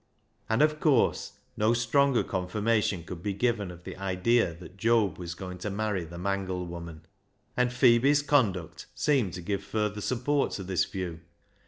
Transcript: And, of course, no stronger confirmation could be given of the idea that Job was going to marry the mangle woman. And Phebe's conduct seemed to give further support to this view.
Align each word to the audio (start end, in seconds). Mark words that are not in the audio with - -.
And, 0.49 0.63
of 0.63 0.79
course, 0.79 1.33
no 1.55 1.75
stronger 1.75 2.23
confirmation 2.23 3.03
could 3.03 3.21
be 3.21 3.33
given 3.35 3.69
of 3.69 3.83
the 3.83 3.95
idea 3.97 4.51
that 4.55 4.75
Job 4.75 5.19
was 5.19 5.35
going 5.35 5.59
to 5.59 5.69
marry 5.69 6.03
the 6.05 6.17
mangle 6.17 6.65
woman. 6.65 7.05
And 7.55 7.71
Phebe's 7.71 8.23
conduct 8.23 8.87
seemed 8.95 9.33
to 9.33 9.43
give 9.43 9.63
further 9.63 10.01
support 10.01 10.53
to 10.53 10.63
this 10.63 10.85
view. 10.85 11.19